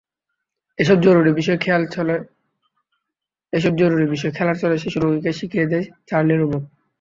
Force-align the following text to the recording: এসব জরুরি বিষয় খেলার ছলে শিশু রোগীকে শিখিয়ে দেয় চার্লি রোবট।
এসব 0.79 0.97
জরুরি 0.99 1.31
বিষয় 1.39 1.57
খেলার 4.35 4.57
ছলে 4.57 4.75
শিশু 4.77 4.97
রোগীকে 4.99 5.31
শিখিয়ে 5.39 5.69
দেয় 5.71 5.85
চার্লি 6.09 6.35
রোবট। 6.35 6.63